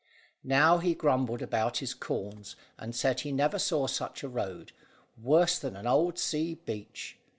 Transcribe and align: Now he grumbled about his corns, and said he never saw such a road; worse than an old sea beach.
Now 0.43 0.79
he 0.79 0.95
grumbled 0.95 1.43
about 1.43 1.77
his 1.77 1.93
corns, 1.93 2.55
and 2.79 2.95
said 2.95 3.19
he 3.19 3.31
never 3.31 3.59
saw 3.59 3.85
such 3.85 4.23
a 4.23 4.27
road; 4.27 4.71
worse 5.15 5.59
than 5.59 5.75
an 5.75 5.85
old 5.85 6.17
sea 6.17 6.55
beach. 6.55 7.19